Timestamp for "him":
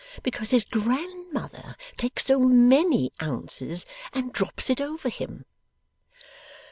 5.09-5.45